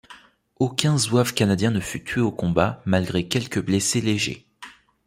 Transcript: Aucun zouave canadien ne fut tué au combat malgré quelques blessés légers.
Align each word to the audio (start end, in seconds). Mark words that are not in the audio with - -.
Aucun 0.59 0.97
zouave 0.97 1.35
canadien 1.35 1.69
ne 1.69 1.79
fut 1.79 2.03
tué 2.03 2.21
au 2.21 2.31
combat 2.31 2.81
malgré 2.87 3.27
quelques 3.27 3.63
blessés 3.63 4.01
légers. 4.01 4.47